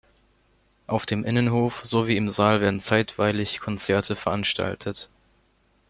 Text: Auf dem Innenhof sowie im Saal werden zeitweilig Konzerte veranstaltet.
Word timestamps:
Auf 0.87 1.05
dem 1.05 1.23
Innenhof 1.23 1.85
sowie 1.85 2.17
im 2.17 2.27
Saal 2.27 2.59
werden 2.59 2.79
zeitweilig 2.79 3.59
Konzerte 3.59 4.15
veranstaltet. 4.15 5.11